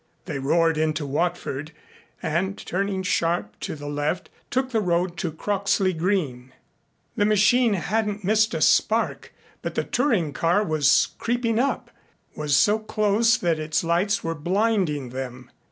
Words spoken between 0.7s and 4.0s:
into Watford and, turning sharp to the